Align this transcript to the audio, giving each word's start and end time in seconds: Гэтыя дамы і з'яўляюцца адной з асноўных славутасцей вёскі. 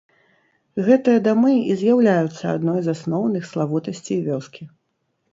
Гэтыя 0.85 1.19
дамы 1.27 1.51
і 1.73 1.75
з'яўляюцца 1.81 2.45
адной 2.53 2.79
з 2.85 2.95
асноўных 2.97 3.43
славутасцей 3.51 4.19
вёскі. 4.29 4.63